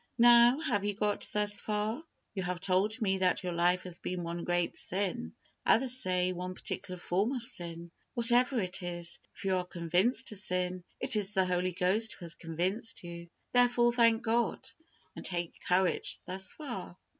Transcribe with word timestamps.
Now, 0.17 0.59
have 0.61 0.83
you 0.83 0.95
got 0.95 1.29
thus 1.31 1.59
far? 1.59 2.03
You 2.33 2.41
have 2.41 2.59
told 2.59 2.99
me 3.03 3.19
that 3.19 3.43
your 3.43 3.53
life 3.53 3.83
has 3.83 3.99
been 3.99 4.23
one 4.23 4.43
great 4.45 4.75
sin; 4.75 5.35
others 5.63 5.95
say, 6.01 6.33
one 6.33 6.55
particular 6.55 6.97
form 6.97 7.33
of 7.33 7.43
sin. 7.43 7.91
Whatever 8.15 8.59
it 8.59 8.81
is, 8.81 9.19
if 9.35 9.45
you 9.45 9.55
are 9.57 9.63
convinced 9.63 10.31
of 10.31 10.39
sin, 10.39 10.83
it 10.99 11.15
is 11.15 11.33
the 11.33 11.45
Holy 11.45 11.71
Ghost 11.73 12.13
who 12.13 12.25
has 12.25 12.33
convinced 12.33 13.03
you; 13.03 13.29
therefore, 13.51 13.93
thank 13.93 14.23
God, 14.23 14.67
and 15.15 15.23
take 15.23 15.61
courage 15.67 16.19
thus 16.25 16.51
far. 16.51 16.97